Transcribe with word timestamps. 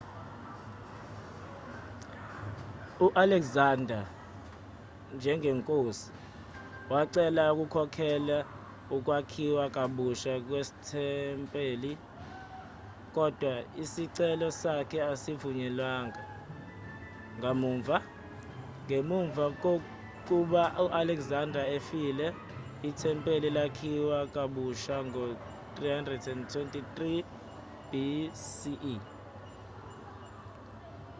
u-alexander 3.05 4.03
njengenkosi 5.21 6.07
wacela 6.91 7.43
ukukhokhelela 7.53 8.37
ukwakhiwa 8.95 9.65
kabusha 9.75 10.33
kwethempeli 10.47 11.91
kodwa 13.15 13.53
isicelo 13.83 14.47
sakhe 14.61 14.99
asivunyelwanga 15.11 16.21
kamuva 17.41 17.97
ngemva 18.85 19.45
kokuba 19.63 20.63
u-alexander 20.83 21.63
efile 21.77 22.27
ithempeli 22.89 23.49
lakhiwa 23.57 24.19
kabusha 24.35 24.95
ngo-323 25.07 26.97
bce 27.91 28.93